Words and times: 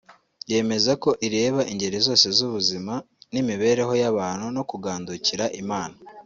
yemeza 0.51 0.91
ko 1.03 1.09
ireba 1.27 1.61
ingeri 1.71 1.97
zose 2.07 2.25
z’ubuzima 2.37 2.93
n’imibereho 3.31 3.93
y’abantu 4.01 4.45
no 4.55 4.63
kugandukira 4.69 5.45
Imana 5.63 5.95